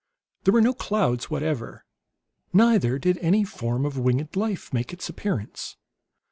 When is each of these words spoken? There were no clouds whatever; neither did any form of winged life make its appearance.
There 0.45 0.53
were 0.55 0.63
no 0.63 0.73
clouds 0.73 1.29
whatever; 1.29 1.85
neither 2.51 2.97
did 2.97 3.19
any 3.19 3.43
form 3.43 3.85
of 3.85 3.99
winged 3.99 4.35
life 4.35 4.73
make 4.73 4.91
its 4.93 5.09
appearance. 5.09 5.77